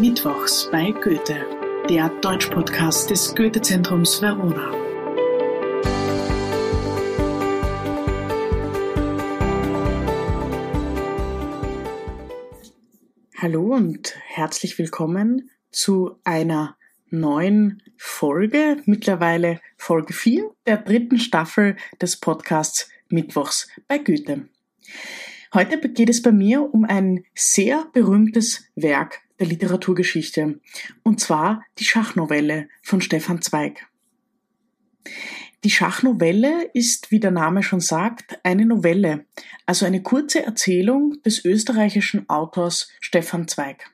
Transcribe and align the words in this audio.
Mittwochs 0.00 0.68
bei 0.72 0.90
Goethe, 0.90 1.46
der 1.88 2.08
Deutschpodcast 2.20 3.10
des 3.10 3.32
Goethe-Zentrums 3.34 4.20
Verona. 4.20 4.72
Hallo 13.38 13.74
und 13.74 14.16
herzlich 14.26 14.78
willkommen 14.78 15.50
zu 15.70 16.18
einer 16.24 16.76
neuen 17.10 17.80
Folge, 17.96 18.82
mittlerweile 18.86 19.60
Folge 19.76 20.12
4 20.12 20.50
der 20.66 20.78
dritten 20.78 21.18
Staffel 21.18 21.76
des 22.02 22.18
Podcasts 22.18 22.88
Mittwochs 23.10 23.68
bei 23.86 23.98
Goethe. 23.98 24.48
Heute 25.52 25.78
geht 25.88 26.10
es 26.10 26.20
bei 26.20 26.32
mir 26.32 26.62
um 26.74 26.84
ein 26.84 27.24
sehr 27.36 27.86
berühmtes 27.92 28.64
Werk 28.74 29.23
der 29.38 29.46
Literaturgeschichte, 29.46 30.60
und 31.02 31.20
zwar 31.20 31.62
die 31.78 31.84
Schachnovelle 31.84 32.68
von 32.82 33.00
Stefan 33.00 33.42
Zweig. 33.42 33.86
Die 35.64 35.70
Schachnovelle 35.70 36.70
ist, 36.74 37.10
wie 37.10 37.20
der 37.20 37.30
Name 37.30 37.62
schon 37.62 37.80
sagt, 37.80 38.38
eine 38.42 38.66
Novelle, 38.66 39.24
also 39.64 39.86
eine 39.86 40.02
kurze 40.02 40.44
Erzählung 40.44 41.22
des 41.22 41.44
österreichischen 41.44 42.28
Autors 42.28 42.90
Stefan 43.00 43.48
Zweig. 43.48 43.90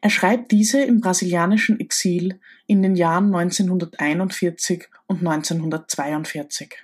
Er 0.00 0.10
schreibt 0.10 0.52
diese 0.52 0.82
im 0.82 1.00
brasilianischen 1.00 1.80
Exil 1.80 2.40
in 2.66 2.82
den 2.82 2.94
Jahren 2.94 3.34
1941 3.34 4.86
und 5.06 5.18
1942. 5.18 6.76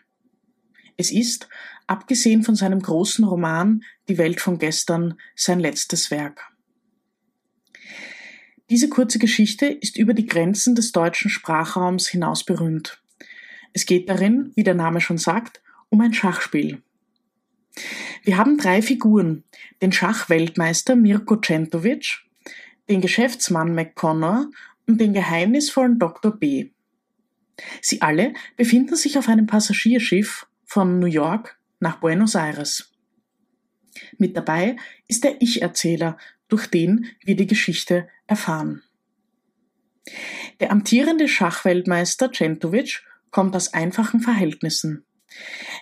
Es 0.97 1.11
ist, 1.11 1.49
abgesehen 1.87 2.43
von 2.43 2.55
seinem 2.55 2.81
großen 2.81 3.25
Roman 3.25 3.83
Die 4.09 4.19
Welt 4.19 4.41
von 4.41 4.59
gestern, 4.59 5.15
sein 5.35 5.61
letztes 5.61 6.11
Werk. 6.11 6.54
Diese 8.71 8.89
kurze 8.89 9.19
Geschichte 9.19 9.67
ist 9.67 9.99
über 9.99 10.15
die 10.15 10.27
Grenzen 10.27 10.75
des 10.75 10.93
deutschen 10.93 11.31
Sprachraums 11.31 12.09
hinaus 12.09 12.45
berühmt. 12.45 13.03
Es 13.75 13.85
geht 13.85 14.09
darin, 14.09 14.53
wie 14.55 14.63
der 14.63 14.75
Name 14.75 15.01
schon 15.01 15.19
sagt, 15.19 15.63
um 15.91 16.01
ein 16.01 16.15
Schachspiel. 16.15 16.83
Wir 18.23 18.39
haben 18.39 18.57
drei 18.57 18.81
Figuren, 18.81 19.45
den 19.83 19.93
Schachweltmeister 19.93 20.97
Mirko 20.97 21.37
Centovic, 21.37 22.21
den 22.89 23.01
Geschäftsmann 23.01 23.75
McConnor 23.75 24.51
und 24.87 25.01
den 25.01 25.13
geheimnisvollen 25.13 25.99
Dr. 25.99 26.35
B. 26.35 26.71
Sie 27.83 28.01
alle 28.01 28.33
befinden 28.57 28.97
sich 28.97 29.19
auf 29.19 29.29
einem 29.29 29.47
Passagierschiff 29.47 30.47
von 30.65 30.99
New 30.99 31.07
York 31.07 31.59
nach 31.81 31.97
Buenos 31.97 32.35
Aires. 32.35 32.93
Mit 34.19 34.37
dabei 34.37 34.77
ist 35.07 35.25
der 35.25 35.41
Ich-Erzähler, 35.43 36.17
durch 36.49 36.67
den 36.67 37.07
wir 37.25 37.37
die 37.37 37.47
Geschichte 37.47 38.09
erfahren. 38.27 38.83
Der 40.61 40.71
amtierende 40.71 41.29
Schachweltmeister 41.29 42.31
Centovic 42.31 43.03
kommt 43.31 43.57
aus 43.57 43.73
einfachen 43.75 44.21
Verhältnissen. 44.21 45.05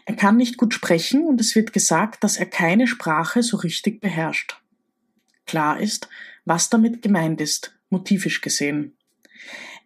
Er 0.06 0.16
kann 0.16 0.36
nicht 0.36 0.56
gut 0.56 0.72
sprechen 0.72 1.26
und 1.26 1.40
es 1.40 1.54
wird 1.54 1.72
gesagt, 1.72 2.24
dass 2.24 2.36
er 2.36 2.46
keine 2.46 2.86
Sprache 2.86 3.42
so 3.42 3.58
richtig 3.58 4.00
beherrscht. 4.00 4.62
Klar 5.46 5.78
ist, 5.78 6.08
was 6.44 6.70
damit 6.70 7.02
gemeint 7.02 7.40
ist, 7.40 7.78
motivisch 7.90 8.40
gesehen. 8.40 8.96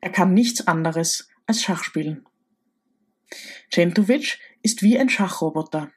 Er 0.01 0.11
kann 0.11 0.35
nichts 0.35 0.67
anderes 0.67 1.29
als 1.47 1.63
Schach 1.63 1.83
spielen. 1.83 2.27
Centovic 3.73 4.39
ist 4.63 4.83
wie 4.83 4.99
ein 4.99 5.09
Schachroboter. 5.09 5.91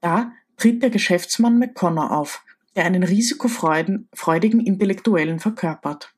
Da 0.00 0.32
tritt 0.56 0.82
der 0.82 0.90
Geschäftsmann 0.90 1.58
McConnor 1.58 2.10
auf, 2.10 2.44
der 2.76 2.84
einen 2.84 3.02
risikofreudigen 3.02 4.60
Intellektuellen 4.60 5.40
verkörpert. 5.40 6.14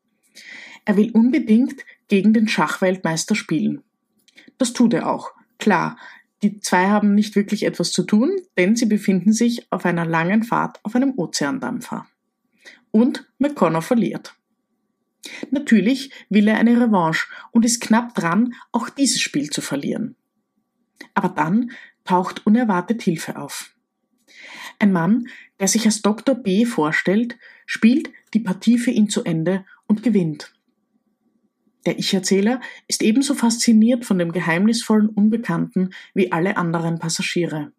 Er 0.84 0.96
will 0.96 1.10
unbedingt 1.12 1.84
gegen 2.08 2.32
den 2.32 2.48
Schachweltmeister 2.48 3.34
spielen. 3.34 3.82
Das 4.58 4.72
tut 4.72 4.94
er 4.94 5.08
auch. 5.08 5.32
Klar, 5.58 5.96
die 6.42 6.60
zwei 6.60 6.88
haben 6.88 7.14
nicht 7.14 7.36
wirklich 7.36 7.64
etwas 7.64 7.92
zu 7.92 8.04
tun, 8.04 8.30
denn 8.56 8.76
sie 8.76 8.86
befinden 8.86 9.32
sich 9.32 9.70
auf 9.72 9.84
einer 9.84 10.04
langen 10.04 10.42
Fahrt 10.42 10.78
auf 10.84 10.94
einem 10.94 11.14
Ozeandampfer. 11.16 12.06
Und 12.90 13.28
McConnor 13.38 13.82
verliert. 13.82 14.34
Natürlich 15.50 16.12
will 16.28 16.48
er 16.48 16.58
eine 16.58 16.80
Revanche 16.80 17.26
und 17.50 17.64
ist 17.64 17.80
knapp 17.80 18.14
dran, 18.14 18.54
auch 18.72 18.88
dieses 18.88 19.20
Spiel 19.20 19.50
zu 19.50 19.60
verlieren. 19.60 20.16
Aber 21.14 21.28
dann 21.28 21.72
taucht 22.04 22.46
unerwartet 22.46 23.02
Hilfe 23.02 23.36
auf. 23.36 23.74
Ein 24.78 24.92
Mann, 24.92 25.28
der 25.58 25.68
sich 25.68 25.86
als 25.86 26.02
Dr. 26.02 26.34
B 26.34 26.64
vorstellt, 26.64 27.36
spielt 27.66 28.10
die 28.34 28.40
Partie 28.40 28.78
für 28.78 28.90
ihn 28.90 29.08
zu 29.08 29.24
Ende 29.24 29.64
und 29.86 30.02
gewinnt. 30.02 30.54
Der 31.86 31.98
Ich-Erzähler 31.98 32.60
ist 32.86 33.02
ebenso 33.02 33.34
fasziniert 33.34 34.04
von 34.04 34.18
dem 34.18 34.32
geheimnisvollen 34.32 35.08
Unbekannten 35.08 35.90
wie 36.14 36.32
alle 36.32 36.56
anderen 36.56 36.98
Passagiere. 36.98 37.72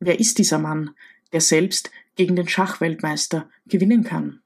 Wer 0.00 0.18
ist 0.18 0.38
dieser 0.38 0.58
Mann, 0.58 0.90
der 1.32 1.40
selbst 1.40 1.90
gegen 2.16 2.36
den 2.36 2.48
Schachweltmeister 2.48 3.48
gewinnen 3.66 4.04
kann? 4.04 4.40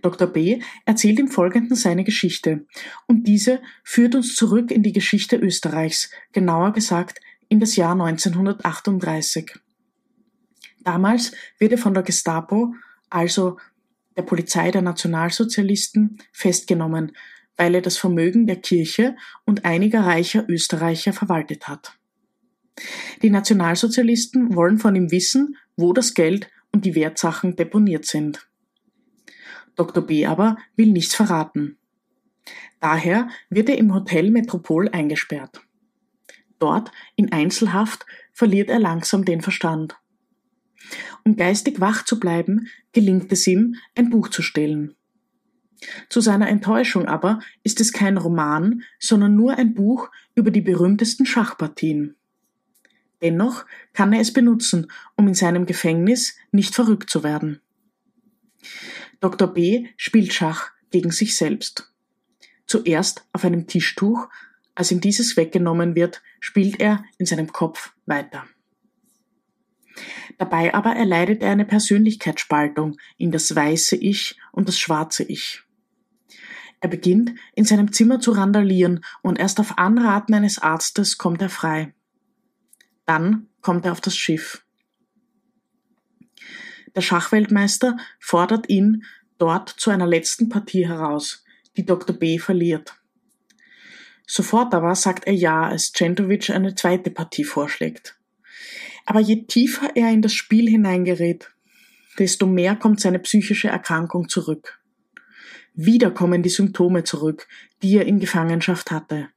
Dr. 0.00 0.28
B 0.28 0.60
erzählt 0.84 1.18
im 1.18 1.28
Folgenden 1.28 1.76
seine 1.76 2.04
Geschichte, 2.04 2.66
und 3.06 3.26
diese 3.26 3.60
führt 3.82 4.14
uns 4.14 4.34
zurück 4.34 4.70
in 4.70 4.82
die 4.82 4.92
Geschichte 4.92 5.36
Österreichs, 5.36 6.10
genauer 6.32 6.72
gesagt 6.72 7.20
in 7.48 7.60
das 7.60 7.76
Jahr 7.76 7.92
1938. 7.92 9.52
Damals 10.82 11.32
wird 11.58 11.72
er 11.72 11.78
von 11.78 11.94
der 11.94 12.02
Gestapo, 12.02 12.74
also 13.10 13.58
der 14.16 14.22
Polizei 14.22 14.70
der 14.70 14.82
Nationalsozialisten, 14.82 16.18
festgenommen, 16.32 17.12
weil 17.56 17.74
er 17.74 17.82
das 17.82 17.96
Vermögen 17.96 18.46
der 18.46 18.56
Kirche 18.56 19.16
und 19.44 19.64
einiger 19.64 20.00
reicher 20.00 20.48
Österreicher 20.48 21.12
verwaltet 21.12 21.68
hat. 21.68 21.98
Die 23.22 23.30
Nationalsozialisten 23.30 24.54
wollen 24.54 24.78
von 24.78 24.94
ihm 24.94 25.10
wissen, 25.10 25.56
wo 25.76 25.92
das 25.92 26.14
Geld 26.14 26.50
und 26.72 26.84
die 26.84 26.94
Wertsachen 26.94 27.56
deponiert 27.56 28.04
sind. 28.04 28.46
Dr. 29.74 30.06
B 30.06 30.26
aber 30.26 30.56
will 30.76 30.92
nichts 30.92 31.14
verraten. 31.14 31.78
Daher 32.80 33.28
wird 33.50 33.68
er 33.68 33.78
im 33.78 33.94
Hotel 33.94 34.30
Metropol 34.30 34.88
eingesperrt. 34.88 35.65
Dort, 36.58 36.90
in 37.16 37.32
Einzelhaft, 37.32 38.06
verliert 38.32 38.70
er 38.70 38.78
langsam 38.78 39.24
den 39.24 39.40
Verstand. 39.40 39.96
Um 41.24 41.36
geistig 41.36 41.80
wach 41.80 42.04
zu 42.04 42.20
bleiben, 42.20 42.68
gelingt 42.92 43.32
es 43.32 43.46
ihm, 43.46 43.76
ein 43.94 44.10
Buch 44.10 44.28
zu 44.28 44.42
stehlen. 44.42 44.94
Zu 46.08 46.20
seiner 46.20 46.48
Enttäuschung 46.48 47.06
aber 47.06 47.40
ist 47.62 47.80
es 47.80 47.92
kein 47.92 48.16
Roman, 48.16 48.82
sondern 48.98 49.34
nur 49.34 49.56
ein 49.56 49.74
Buch 49.74 50.10
über 50.34 50.50
die 50.50 50.60
berühmtesten 50.60 51.26
Schachpartien. 51.26 52.16
Dennoch 53.22 53.64
kann 53.92 54.12
er 54.12 54.20
es 54.20 54.32
benutzen, 54.32 54.90
um 55.16 55.28
in 55.28 55.34
seinem 55.34 55.66
Gefängnis 55.66 56.36
nicht 56.52 56.74
verrückt 56.74 57.10
zu 57.10 57.22
werden. 57.22 57.60
Dr. 59.20 59.52
B 59.52 59.88
spielt 59.96 60.32
Schach 60.32 60.70
gegen 60.90 61.10
sich 61.10 61.36
selbst. 61.36 61.92
Zuerst 62.66 63.26
auf 63.32 63.44
einem 63.44 63.66
Tischtuch, 63.66 64.28
als 64.76 64.92
ihm 64.92 65.00
dieses 65.00 65.36
weggenommen 65.36 65.96
wird, 65.96 66.22
spielt 66.38 66.78
er 66.78 67.02
in 67.18 67.26
seinem 67.26 67.52
Kopf 67.52 67.92
weiter. 68.04 68.44
Dabei 70.38 70.74
aber 70.74 70.94
erleidet 70.94 71.42
er 71.42 71.50
eine 71.50 71.64
Persönlichkeitsspaltung 71.64 72.96
in 73.16 73.32
das 73.32 73.56
weiße 73.56 73.96
Ich 73.96 74.38
und 74.52 74.68
das 74.68 74.78
schwarze 74.78 75.24
Ich. 75.24 75.62
Er 76.80 76.90
beginnt 76.90 77.32
in 77.54 77.64
seinem 77.64 77.90
Zimmer 77.92 78.20
zu 78.20 78.32
randalieren 78.32 79.02
und 79.22 79.38
erst 79.38 79.58
auf 79.58 79.78
Anraten 79.78 80.34
eines 80.34 80.58
Arztes 80.58 81.16
kommt 81.16 81.40
er 81.40 81.48
frei. 81.48 81.94
Dann 83.06 83.48
kommt 83.62 83.86
er 83.86 83.92
auf 83.92 84.02
das 84.02 84.16
Schiff. 84.16 84.62
Der 86.94 87.00
Schachweltmeister 87.00 87.96
fordert 88.20 88.68
ihn 88.68 89.04
dort 89.38 89.70
zu 89.70 89.90
einer 89.90 90.06
letzten 90.06 90.48
Partie 90.48 90.86
heraus, 90.86 91.44
die 91.76 91.86
Dr. 91.86 92.14
B 92.14 92.38
verliert. 92.38 92.98
Sofort 94.26 94.74
aber 94.74 94.94
sagt 94.96 95.26
er 95.26 95.32
ja, 95.32 95.62
als 95.62 95.92
Centovic 95.92 96.50
eine 96.50 96.74
zweite 96.74 97.10
Partie 97.10 97.44
vorschlägt. 97.44 98.18
Aber 99.04 99.20
je 99.20 99.44
tiefer 99.44 99.94
er 99.94 100.10
in 100.10 100.20
das 100.20 100.34
Spiel 100.34 100.68
hineingerät, 100.68 101.50
desto 102.18 102.46
mehr 102.46 102.74
kommt 102.74 103.00
seine 103.00 103.20
psychische 103.20 103.68
Erkrankung 103.68 104.28
zurück. 104.28 104.80
Wieder 105.74 106.10
kommen 106.10 106.42
die 106.42 106.48
Symptome 106.48 107.04
zurück, 107.04 107.46
die 107.82 107.96
er 107.96 108.06
in 108.06 108.18
Gefangenschaft 108.18 108.90
hatte. 108.90 109.28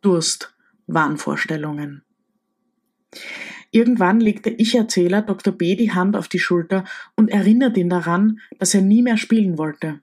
Durst, 0.00 0.54
Wahnvorstellungen. 0.86 2.02
Irgendwann 3.70 4.20
legt 4.20 4.46
der 4.46 4.58
Ich-Erzähler 4.58 5.22
Dr. 5.22 5.52
B 5.52 5.76
die 5.76 5.92
Hand 5.92 6.16
auf 6.16 6.28
die 6.28 6.38
Schulter 6.38 6.84
und 7.16 7.30
erinnert 7.30 7.76
ihn 7.76 7.90
daran, 7.90 8.40
dass 8.58 8.74
er 8.74 8.82
nie 8.82 9.02
mehr 9.02 9.16
spielen 9.16 9.58
wollte. 9.58 10.00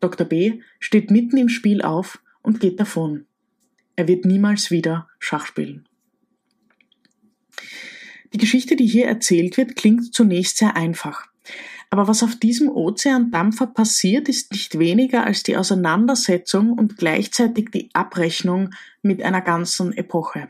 Dr. 0.00 0.26
B 0.26 0.60
steht 0.80 1.10
mitten 1.10 1.36
im 1.36 1.48
Spiel 1.48 1.82
auf 1.82 2.20
und 2.46 2.60
geht 2.60 2.78
davon. 2.78 3.26
Er 3.96 4.06
wird 4.06 4.24
niemals 4.24 4.70
wieder 4.70 5.08
Schach 5.18 5.46
spielen. 5.46 5.88
Die 8.32 8.38
Geschichte, 8.38 8.76
die 8.76 8.86
hier 8.86 9.06
erzählt 9.06 9.56
wird, 9.56 9.74
klingt 9.74 10.14
zunächst 10.14 10.58
sehr 10.58 10.76
einfach. 10.76 11.26
Aber 11.90 12.06
was 12.06 12.22
auf 12.22 12.36
diesem 12.36 12.68
Ozeandampfer 12.68 13.66
passiert, 13.66 14.28
ist 14.28 14.52
nicht 14.52 14.78
weniger 14.78 15.24
als 15.24 15.42
die 15.42 15.56
Auseinandersetzung 15.56 16.72
und 16.72 16.96
gleichzeitig 16.96 17.70
die 17.72 17.90
Abrechnung 17.94 18.70
mit 19.02 19.22
einer 19.22 19.40
ganzen 19.40 19.92
Epoche. 19.92 20.48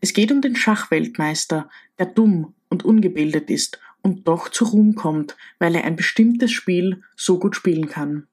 Es 0.00 0.14
geht 0.14 0.32
um 0.32 0.40
den 0.40 0.56
Schachweltmeister, 0.56 1.68
der 1.98 2.06
dumm 2.06 2.54
und 2.70 2.84
ungebildet 2.84 3.50
ist 3.50 3.78
und 4.00 4.26
doch 4.26 4.48
zu 4.48 4.64
Ruhm 4.64 4.94
kommt, 4.94 5.36
weil 5.58 5.74
er 5.74 5.84
ein 5.84 5.96
bestimmtes 5.96 6.50
Spiel 6.50 7.02
so 7.14 7.38
gut 7.38 7.56
spielen 7.56 7.88
kann. 7.88 8.26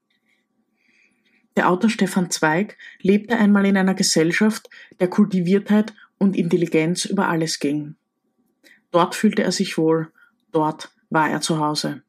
Der 1.57 1.71
Autor 1.71 1.89
Stefan 1.89 2.29
Zweig 2.29 2.77
lebte 3.01 3.35
einmal 3.35 3.65
in 3.65 3.77
einer 3.77 3.95
Gesellschaft, 3.95 4.69
der 4.99 5.09
Kultiviertheit 5.09 5.95
und 6.19 6.35
Intelligenz 6.35 7.05
über 7.05 7.29
alles 7.29 7.57
ging. 7.57 7.95
Dort 8.91 9.15
fühlte 9.15 9.41
er 9.41 9.51
sich 9.51 9.75
wohl, 9.75 10.13
dort 10.51 10.91
war 11.09 11.31
er 11.31 11.41
zu 11.41 11.57
Hause. 11.57 12.03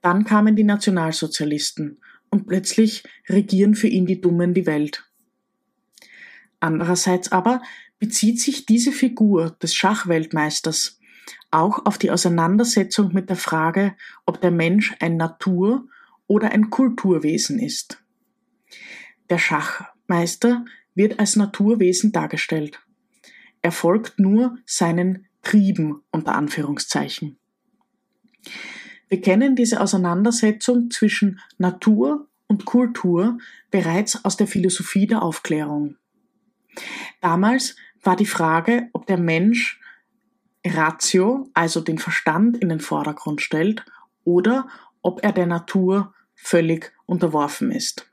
Dann 0.00 0.24
kamen 0.24 0.56
die 0.56 0.64
Nationalsozialisten 0.64 2.00
und 2.28 2.48
plötzlich 2.48 3.04
regieren 3.28 3.76
für 3.76 3.86
ihn 3.86 4.06
die 4.06 4.20
Dummen 4.20 4.52
die 4.52 4.66
Welt. 4.66 5.04
Andererseits 6.58 7.30
aber 7.30 7.62
bezieht 8.00 8.40
sich 8.40 8.66
diese 8.66 8.90
Figur 8.90 9.50
des 9.62 9.76
Schachweltmeisters 9.76 10.98
auch 11.52 11.86
auf 11.86 11.98
die 11.98 12.10
Auseinandersetzung 12.10 13.12
mit 13.12 13.28
der 13.28 13.36
Frage, 13.36 13.94
ob 14.26 14.40
der 14.40 14.50
Mensch 14.50 14.92
ein 14.98 15.16
Natur- 15.16 15.86
oder 16.32 16.50
ein 16.50 16.70
Kulturwesen 16.70 17.58
ist. 17.58 18.02
Der 19.28 19.36
Schachmeister 19.36 20.64
wird 20.94 21.18
als 21.18 21.36
Naturwesen 21.36 22.10
dargestellt. 22.10 22.80
Er 23.60 23.70
folgt 23.70 24.18
nur 24.18 24.56
seinen 24.64 25.26
Trieben 25.42 26.00
unter 26.10 26.34
Anführungszeichen. 26.34 27.36
Wir 29.10 29.20
kennen 29.20 29.56
diese 29.56 29.82
Auseinandersetzung 29.82 30.90
zwischen 30.90 31.38
Natur 31.58 32.28
und 32.46 32.64
Kultur 32.64 33.36
bereits 33.70 34.24
aus 34.24 34.38
der 34.38 34.46
Philosophie 34.46 35.06
der 35.06 35.20
Aufklärung. 35.20 35.96
Damals 37.20 37.76
war 38.02 38.16
die 38.16 38.24
Frage, 38.24 38.88
ob 38.94 39.06
der 39.06 39.18
Mensch 39.18 39.78
Ratio, 40.64 41.50
also 41.52 41.82
den 41.82 41.98
Verstand 41.98 42.56
in 42.56 42.70
den 42.70 42.80
Vordergrund 42.80 43.42
stellt, 43.42 43.84
oder 44.24 44.66
ob 45.02 45.22
er 45.22 45.32
der 45.32 45.46
Natur 45.46 46.14
völlig 46.42 46.92
unterworfen 47.06 47.70
ist. 47.70 48.10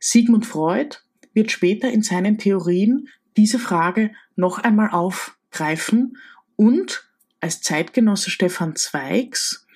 Sigmund 0.00 0.46
Freud 0.46 0.96
wird 1.34 1.50
später 1.50 1.90
in 1.90 2.02
seinen 2.02 2.38
Theorien 2.38 3.08
diese 3.36 3.58
Frage 3.58 4.12
noch 4.34 4.58
einmal 4.58 4.90
aufgreifen 4.90 6.16
und 6.56 7.06
als 7.40 7.60
Zeitgenosse 7.60 8.30
Stefan 8.30 8.76
Zweigs 8.76 9.66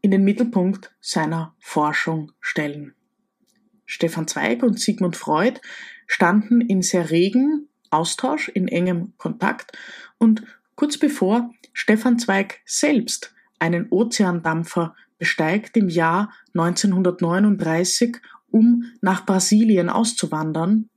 in 0.00 0.12
den 0.12 0.22
Mittelpunkt 0.22 0.94
seiner 1.00 1.54
Forschung 1.58 2.32
stellen. 2.40 2.94
Stefan 3.84 4.28
Zweig 4.28 4.62
und 4.62 4.78
Sigmund 4.78 5.16
Freud 5.16 5.60
standen 6.06 6.60
in 6.60 6.82
sehr 6.82 7.10
regen 7.10 7.68
Austausch, 7.90 8.48
in 8.48 8.68
engem 8.68 9.12
Kontakt 9.18 9.76
und 10.18 10.44
kurz 10.76 10.96
bevor 10.96 11.52
Stefan 11.72 12.20
Zweig 12.20 12.60
selbst 12.64 13.34
einen 13.58 13.88
Ozeandampfer 13.90 14.94
besteigt 15.20 15.76
im 15.76 15.88
Jahr 15.88 16.32
1939, 16.54 18.16
um 18.50 18.84
nach 19.00 19.24
Brasilien 19.24 19.88
auszuwandern, 19.88 20.88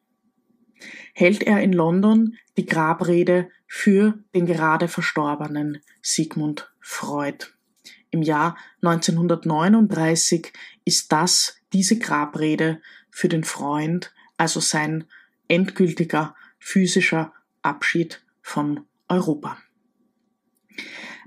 hält 1.14 1.44
er 1.44 1.62
in 1.62 1.74
London 1.74 2.36
die 2.58 2.66
Grabrede 2.66 3.50
für 3.68 4.18
den 4.34 4.48
gerade 4.48 4.88
verstorbenen 4.88 5.82
Sigmund 6.02 6.72
Freud. 6.80 7.46
Im 8.10 8.22
Jahr 8.22 8.58
1939 8.82 10.54
ist 10.86 11.12
das 11.12 11.58
diese 11.74 12.00
Grabrede 12.00 12.82
für 13.12 13.28
den 13.28 13.44
Freund, 13.44 14.14
also 14.38 14.60
sein 14.60 15.04
endgültiger 15.48 16.36
physischer 16.60 17.34
Abschied 17.62 18.24
von 18.42 18.86
Europa. 19.10 19.58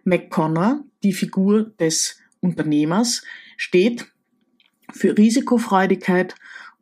McConnor, 0.05 0.85
die 1.03 1.13
Figur 1.13 1.65
des 1.79 2.19
Unternehmers, 2.47 3.23
steht 3.57 4.07
für 4.93 5.19
Risikofreudigkeit 5.19 6.35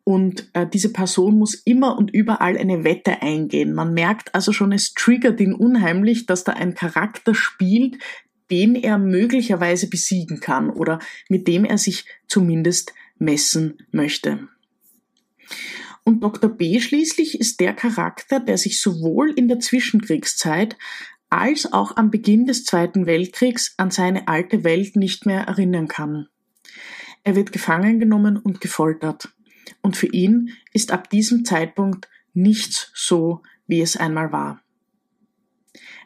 und 0.04 0.50
äh, 0.52 0.66
diese 0.66 0.92
Person 0.92 1.38
muss 1.38 1.54
immer 1.54 1.96
und 1.96 2.10
überall 2.12 2.58
eine 2.58 2.84
Wette 2.84 3.22
eingehen. 3.22 3.72
Man 3.72 3.94
merkt 3.94 4.34
also 4.34 4.52
schon, 4.52 4.72
es 4.72 4.92
triggert 4.92 5.40
ihn 5.40 5.54
unheimlich, 5.54 6.26
dass 6.26 6.44
da 6.44 6.52
ein 6.52 6.74
Charakter 6.74 7.34
spielt, 7.34 7.96
den 8.50 8.74
er 8.74 8.98
möglicherweise 8.98 9.88
besiegen 9.88 10.40
kann 10.40 10.68
oder 10.68 10.98
mit 11.30 11.48
dem 11.48 11.64
er 11.64 11.78
sich 11.78 12.04
zumindest 12.28 12.92
messen 13.18 13.78
möchte. 13.90 14.48
Und 16.04 16.22
Dr. 16.22 16.50
B 16.50 16.80
schließlich 16.80 17.40
ist 17.40 17.60
der 17.60 17.72
Charakter, 17.72 18.38
der 18.38 18.58
sich 18.58 18.82
sowohl 18.82 19.30
in 19.30 19.48
der 19.48 19.60
Zwischenkriegszeit 19.60 20.76
als 21.34 21.72
auch 21.72 21.96
am 21.96 22.10
Beginn 22.10 22.46
des 22.46 22.64
Zweiten 22.64 23.06
Weltkriegs 23.06 23.74
an 23.76 23.90
seine 23.90 24.28
alte 24.28 24.62
Welt 24.62 24.94
nicht 24.94 25.26
mehr 25.26 25.42
erinnern 25.42 25.88
kann. 25.88 26.28
Er 27.24 27.34
wird 27.34 27.50
gefangen 27.50 27.98
genommen 27.98 28.36
und 28.36 28.60
gefoltert 28.60 29.34
und 29.82 29.96
für 29.96 30.06
ihn 30.06 30.52
ist 30.72 30.92
ab 30.92 31.10
diesem 31.10 31.44
Zeitpunkt 31.44 32.08
nichts 32.34 32.92
so, 32.94 33.42
wie 33.66 33.80
es 33.80 33.96
einmal 33.96 34.30
war. 34.30 34.62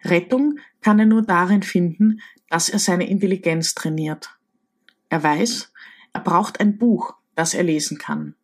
Rettung 0.03 0.61
kann 0.81 0.99
er 0.99 1.07
nur 1.07 1.23
darin 1.23 1.63
finden, 1.63 2.21
dass 2.49 2.71
er 2.71 2.79
seine 2.79 3.09
Intelligenz 3.09 3.75
trainiert. 3.75 4.31
Er 5.11 5.23
weiß, 5.23 5.73
er 6.15 6.21
braucht 6.21 6.59
ein 6.59 6.79
Buch, 6.79 7.15
das 7.35 7.53
er 7.53 7.65
lesen 7.65 7.99
kann. 7.99 8.35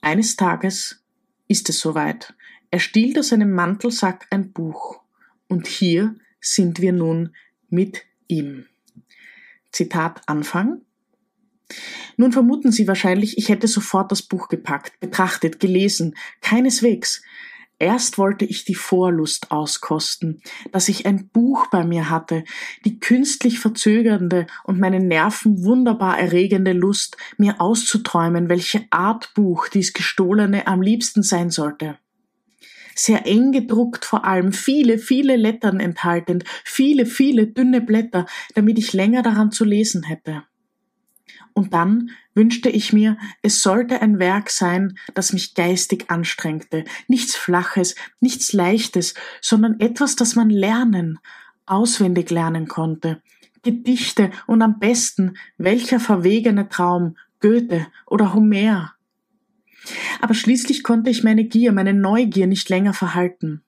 Eines 0.00 0.36
Tages 0.36 1.04
ist 1.48 1.68
es 1.68 1.80
soweit. 1.80 2.34
Er 2.70 2.78
stiehlt 2.78 3.18
aus 3.18 3.28
seinem 3.28 3.52
Mantelsack 3.52 4.26
ein 4.30 4.52
Buch. 4.52 5.05
Und 5.48 5.66
hier 5.66 6.14
sind 6.40 6.80
wir 6.80 6.92
nun 6.92 7.34
mit 7.68 8.02
ihm. 8.28 8.66
Zitat 9.72 10.22
Anfang. 10.26 10.82
Nun 12.16 12.32
vermuten 12.32 12.72
Sie 12.72 12.88
wahrscheinlich, 12.88 13.38
ich 13.38 13.48
hätte 13.48 13.68
sofort 13.68 14.10
das 14.12 14.22
Buch 14.22 14.48
gepackt, 14.48 14.98
betrachtet, 15.00 15.60
gelesen. 15.60 16.16
Keineswegs. 16.40 17.22
Erst 17.78 18.16
wollte 18.16 18.46
ich 18.46 18.64
die 18.64 18.74
Vorlust 18.74 19.50
auskosten, 19.50 20.40
dass 20.72 20.88
ich 20.88 21.04
ein 21.04 21.28
Buch 21.28 21.66
bei 21.66 21.84
mir 21.84 22.08
hatte, 22.08 22.44
die 22.86 22.98
künstlich 23.00 23.58
verzögernde 23.58 24.46
und 24.64 24.80
meine 24.80 24.98
Nerven 24.98 25.62
wunderbar 25.62 26.18
erregende 26.18 26.72
Lust, 26.72 27.18
mir 27.36 27.60
auszuträumen, 27.60 28.48
welche 28.48 28.86
Art 28.90 29.34
Buch 29.34 29.68
dies 29.68 29.92
gestohlene 29.92 30.66
am 30.66 30.80
liebsten 30.80 31.22
sein 31.22 31.50
sollte. 31.50 31.98
Sehr 32.98 33.26
eng 33.26 33.52
gedruckt 33.52 34.04
vor 34.04 34.24
allem, 34.24 34.52
viele, 34.52 34.98
viele 34.98 35.36
Lettern 35.36 35.80
enthaltend, 35.80 36.44
viele, 36.64 37.06
viele 37.06 37.46
dünne 37.46 37.82
Blätter, 37.82 38.26
damit 38.54 38.78
ich 38.78 38.94
länger 38.94 39.22
daran 39.22 39.52
zu 39.52 39.64
lesen 39.64 40.02
hätte. 40.02 40.44
Und 41.52 41.72
dann 41.72 42.10
wünschte 42.34 42.68
ich 42.68 42.92
mir, 42.92 43.16
es 43.42 43.62
sollte 43.62 44.02
ein 44.02 44.18
Werk 44.18 44.50
sein, 44.50 44.98
das 45.14 45.32
mich 45.32 45.54
geistig 45.54 46.10
anstrengte, 46.10 46.84
nichts 47.06 47.36
Flaches, 47.36 47.94
nichts 48.20 48.52
Leichtes, 48.52 49.14
sondern 49.40 49.78
etwas, 49.80 50.16
das 50.16 50.34
man 50.34 50.50
lernen, 50.50 51.18
auswendig 51.66 52.30
lernen 52.30 52.66
konnte. 52.66 53.22
Gedichte 53.62 54.30
und 54.46 54.62
am 54.62 54.78
besten 54.78 55.38
welcher 55.58 55.98
verwegene 55.98 56.68
Traum, 56.68 57.16
Goethe 57.40 57.86
oder 58.06 58.32
Homer. 58.32 58.95
Aber 60.20 60.34
schließlich 60.34 60.82
konnte 60.82 61.10
ich 61.10 61.24
meine 61.24 61.44
Gier, 61.44 61.72
meine 61.72 61.94
Neugier 61.94 62.46
nicht 62.46 62.68
länger 62.68 62.92
verhalten 62.92 63.62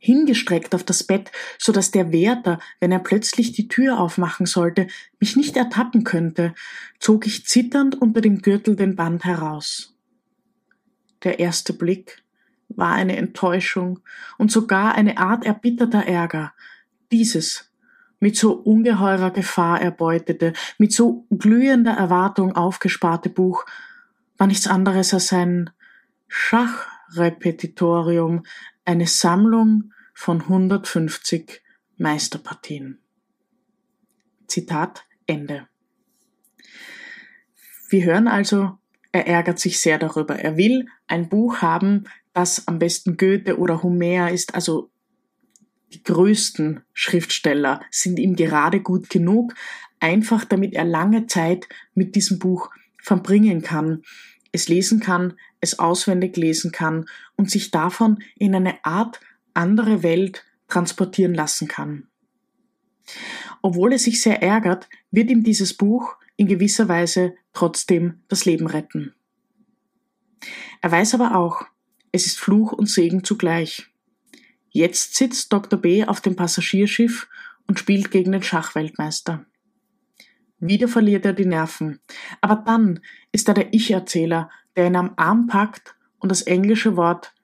hingestreckt 0.00 0.74
auf 0.74 0.82
das 0.82 1.04
Bett, 1.04 1.30
so 1.58 1.72
dass 1.72 1.92
der 1.92 2.10
Wärter, 2.10 2.58
wenn 2.80 2.90
er 2.90 2.98
plötzlich 2.98 3.52
die 3.52 3.68
Tür 3.68 4.00
aufmachen 4.00 4.46
sollte, 4.46 4.88
mich 5.20 5.36
nicht 5.36 5.56
ertappen 5.56 6.04
könnte, 6.04 6.54
zog 6.98 7.26
ich 7.26 7.46
zitternd 7.46 8.00
unter 8.00 8.22
dem 8.22 8.40
Gürtel 8.40 8.74
den 8.74 8.96
Band 8.96 9.24
heraus. 9.24 9.94
Der 11.22 11.38
erste 11.38 11.74
Blick 11.74 12.22
war 12.68 12.94
eine 12.94 13.16
Enttäuschung 13.16 14.00
und 14.38 14.50
sogar 14.50 14.94
eine 14.94 15.18
Art 15.18 15.44
erbitterter 15.44 16.06
Ärger. 16.06 16.54
Dieses 17.12 17.70
mit 18.20 18.36
so 18.36 18.52
ungeheurer 18.52 19.30
Gefahr 19.30 19.82
erbeutete, 19.82 20.54
mit 20.78 20.92
so 20.92 21.26
glühender 21.30 21.92
Erwartung 21.92 22.56
aufgesparte 22.56 23.28
Buch 23.28 23.66
war 24.40 24.46
nichts 24.46 24.66
anderes 24.66 25.12
als 25.12 25.34
ein 25.34 25.68
Schachrepetitorium, 26.26 28.44
eine 28.86 29.06
Sammlung 29.06 29.92
von 30.14 30.40
150 30.40 31.60
Meisterpartien. 31.98 33.02
Zitat 34.46 35.04
Ende. 35.26 35.68
Wir 37.90 38.06
hören 38.06 38.28
also, 38.28 38.78
er 39.12 39.26
ärgert 39.26 39.58
sich 39.58 39.78
sehr 39.78 39.98
darüber. 39.98 40.36
Er 40.36 40.56
will 40.56 40.86
ein 41.06 41.28
Buch 41.28 41.60
haben, 41.60 42.04
das 42.32 42.66
am 42.66 42.78
besten 42.78 43.18
Goethe 43.18 43.58
oder 43.58 43.82
Homer 43.82 44.30
ist, 44.30 44.54
also 44.54 44.90
die 45.92 46.02
größten 46.02 46.80
Schriftsteller 46.94 47.82
sind 47.90 48.18
ihm 48.18 48.36
gerade 48.36 48.80
gut 48.80 49.10
genug, 49.10 49.52
einfach 49.98 50.46
damit 50.46 50.72
er 50.72 50.84
lange 50.84 51.26
Zeit 51.26 51.68
mit 51.92 52.14
diesem 52.14 52.38
Buch 52.38 52.70
verbringen 53.02 53.62
kann, 53.62 54.02
es 54.52 54.68
lesen 54.68 55.00
kann, 55.00 55.34
es 55.60 55.78
auswendig 55.78 56.36
lesen 56.36 56.72
kann 56.72 57.06
und 57.36 57.50
sich 57.50 57.70
davon 57.70 58.22
in 58.36 58.54
eine 58.54 58.84
Art 58.84 59.20
andere 59.54 60.02
Welt 60.02 60.44
transportieren 60.68 61.34
lassen 61.34 61.68
kann. 61.68 62.08
Obwohl 63.62 63.92
er 63.92 63.98
sich 63.98 64.22
sehr 64.22 64.42
ärgert, 64.42 64.88
wird 65.10 65.30
ihm 65.30 65.42
dieses 65.44 65.74
Buch 65.74 66.16
in 66.36 66.46
gewisser 66.46 66.88
Weise 66.88 67.34
trotzdem 67.52 68.22
das 68.28 68.44
Leben 68.44 68.66
retten. 68.66 69.14
Er 70.80 70.90
weiß 70.90 71.14
aber 71.14 71.36
auch, 71.36 71.66
es 72.12 72.26
ist 72.26 72.40
Fluch 72.40 72.72
und 72.72 72.88
Segen 72.88 73.24
zugleich. 73.24 73.90
Jetzt 74.70 75.16
sitzt 75.16 75.52
Dr. 75.52 75.78
B 75.78 76.04
auf 76.04 76.20
dem 76.20 76.36
Passagierschiff 76.36 77.28
und 77.66 77.78
spielt 77.78 78.10
gegen 78.10 78.32
den 78.32 78.42
Schachweltmeister. 78.42 79.44
Wieder 80.60 80.88
verliert 80.88 81.24
er 81.24 81.32
die 81.32 81.46
Nerven. 81.46 82.00
Aber 82.40 82.56
dann 82.56 83.00
ist 83.32 83.48
er 83.48 83.54
der 83.54 83.72
Ich-Erzähler, 83.72 84.50
der 84.76 84.86
ihn 84.86 84.96
am 84.96 85.14
Arm 85.16 85.46
packt 85.46 85.96
und 86.18 86.28
das 86.28 86.42
englische 86.42 86.96
Wort 86.96 87.34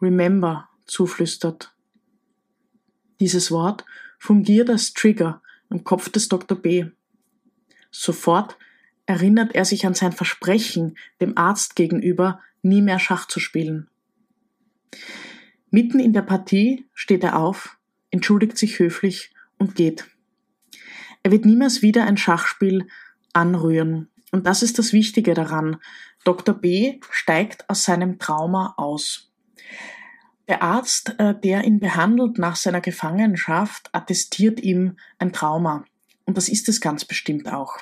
Remember 0.00 0.68
zuflüstert. 0.84 1.74
Dieses 3.18 3.50
Wort 3.50 3.84
fungiert 4.18 4.68
als 4.68 4.92
Trigger 4.92 5.42
im 5.70 5.84
Kopf 5.84 6.10
des 6.10 6.28
Dr. 6.28 6.58
B. 6.58 6.86
Sofort 7.90 8.58
erinnert 9.06 9.54
er 9.54 9.64
sich 9.64 9.86
an 9.86 9.94
sein 9.94 10.12
Versprechen, 10.12 10.98
dem 11.20 11.38
Arzt 11.38 11.76
gegenüber 11.76 12.40
nie 12.62 12.82
mehr 12.82 12.98
Schach 12.98 13.26
zu 13.26 13.40
spielen. 13.40 13.88
Mitten 15.70 15.98
in 15.98 16.12
der 16.12 16.22
Partie 16.22 16.86
steht 16.92 17.24
er 17.24 17.38
auf, 17.38 17.78
entschuldigt 18.10 18.58
sich 18.58 18.78
höflich 18.78 19.32
und 19.58 19.74
geht. 19.74 20.06
Er 21.26 21.32
wird 21.32 21.44
niemals 21.44 21.82
wieder 21.82 22.04
ein 22.04 22.16
Schachspiel 22.16 22.86
anrühren. 23.32 24.06
Und 24.30 24.46
das 24.46 24.62
ist 24.62 24.78
das 24.78 24.92
Wichtige 24.92 25.34
daran. 25.34 25.78
Dr. 26.22 26.54
B 26.54 27.00
steigt 27.10 27.68
aus 27.68 27.82
seinem 27.82 28.20
Trauma 28.20 28.74
aus. 28.76 29.32
Der 30.46 30.62
Arzt, 30.62 31.16
äh, 31.18 31.34
der 31.34 31.64
ihn 31.64 31.80
behandelt 31.80 32.38
nach 32.38 32.54
seiner 32.54 32.80
Gefangenschaft, 32.80 33.88
attestiert 33.90 34.60
ihm 34.60 34.98
ein 35.18 35.32
Trauma. 35.32 35.84
Und 36.26 36.36
das 36.36 36.48
ist 36.48 36.68
es 36.68 36.80
ganz 36.80 37.04
bestimmt 37.04 37.52
auch. 37.52 37.76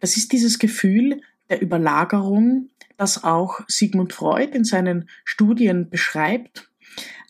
Das 0.00 0.16
ist 0.16 0.32
dieses 0.32 0.58
Gefühl 0.58 1.20
der 1.50 1.60
Überlagerung, 1.60 2.70
das 2.96 3.22
auch 3.22 3.60
Sigmund 3.68 4.14
Freud 4.14 4.56
in 4.56 4.64
seinen 4.64 5.10
Studien 5.26 5.90
beschreibt. 5.90 6.70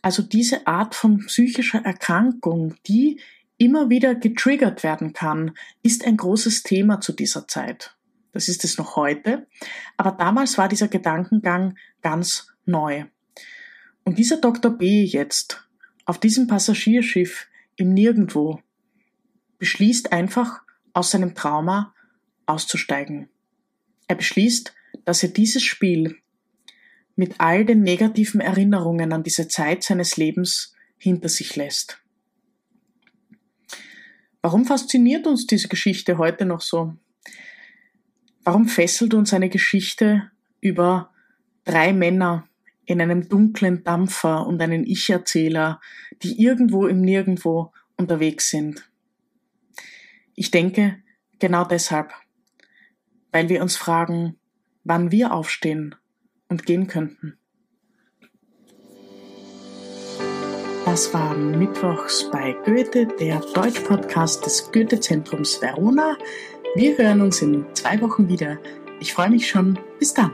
Also 0.01 0.23
diese 0.23 0.69
Art 0.69 0.95
von 0.95 1.19
psychischer 1.27 1.85
Erkrankung, 1.85 2.77
die 2.87 3.19
immer 3.61 3.91
wieder 3.91 4.15
getriggert 4.15 4.83
werden 4.83 5.13
kann, 5.13 5.53
ist 5.83 6.07
ein 6.07 6.17
großes 6.17 6.63
Thema 6.63 7.01
zu 7.01 7.13
dieser 7.13 7.47
Zeit. 7.47 7.95
Das 8.33 8.49
ist 8.49 8.65
es 8.65 8.79
noch 8.79 8.97
heute. 8.97 9.47
Aber 9.99 10.13
damals 10.13 10.57
war 10.57 10.69
dieser 10.69 10.89
Gedankengang 10.89 11.77
ganz 12.01 12.49
neu. 12.65 13.05
Und 14.05 14.19
dieser 14.19 14.39
Dr. 14.39 14.73
B 14.73 15.05
jetzt 15.05 15.69
auf 16.07 16.19
diesem 16.19 16.47
Passagierschiff 16.47 17.49
im 17.77 17.93
Nirgendwo 17.93 18.61
beschließt 19.59 20.11
einfach 20.11 20.63
aus 20.95 21.11
seinem 21.11 21.35
Trauma 21.35 21.95
auszusteigen. 22.47 23.29
Er 24.07 24.17
beschließt, 24.17 24.75
dass 25.05 25.23
er 25.23 25.29
dieses 25.29 25.63
Spiel 25.63 26.17
mit 27.15 27.35
all 27.39 27.67
den 27.67 27.83
negativen 27.83 28.41
Erinnerungen 28.41 29.13
an 29.13 29.23
diese 29.23 29.49
Zeit 29.49 29.83
seines 29.83 30.17
Lebens 30.17 30.75
hinter 30.97 31.29
sich 31.29 31.57
lässt. 31.57 32.00
Warum 34.43 34.65
fasziniert 34.65 35.27
uns 35.27 35.47
diese 35.47 35.69
Geschichte 35.69 36.17
heute 36.17 36.47
noch 36.47 36.63
so? 36.63 36.95
Warum 38.43 38.69
fesselt 38.69 39.13
uns 39.13 39.35
eine 39.35 39.51
Geschichte 39.51 40.31
über 40.61 41.13
drei 41.65 41.93
Männer 41.93 42.49
in 42.87 43.03
einem 43.03 43.29
dunklen 43.29 43.85
Dampfer 43.85 44.47
und 44.47 44.63
einen 44.63 44.87
Ich-Erzähler, 44.87 45.81
die 46.23 46.43
irgendwo 46.43 46.87
im 46.87 47.03
Nirgendwo 47.03 47.73
unterwegs 47.99 48.49
sind? 48.49 48.91
Ich 50.35 50.51
denke, 50.51 51.03
genau 51.39 51.65
deshalb, 51.65 52.15
weil 53.33 53.51
wir 53.51 53.61
uns 53.61 53.77
fragen, 53.77 54.39
wann 54.85 55.13
wir 55.13 55.35
aufstehen 55.35 55.97
und 56.49 56.65
gehen 56.65 56.87
könnten. 56.87 57.40
Das 60.85 61.13
war 61.13 61.35
Mittwochs 61.37 62.29
bei 62.31 62.57
Goethe, 62.65 63.07
der 63.07 63.41
Deutsch-Podcast 63.55 64.45
des 64.45 64.73
Goethe-Zentrums 64.73 65.61
Verona. 65.61 66.17
Wir 66.75 66.97
hören 66.97 67.21
uns 67.21 67.43
in 67.43 67.65
zwei 67.75 68.01
Wochen 68.01 68.29
wieder. 68.29 68.59
Ich 68.99 69.13
freue 69.13 69.31
mich 69.31 69.49
schon. 69.49 69.79
Bis 69.99 70.15
dann. 70.15 70.33